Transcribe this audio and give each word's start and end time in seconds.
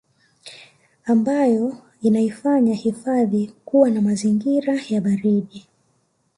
ambayo 1.05 1.77
inaifanya 2.01 2.73
hifadhi 2.75 3.53
kuwa 3.65 3.89
na 3.89 4.01
mazingira 4.01 4.79
ya 4.89 5.01
baridi 5.01 5.67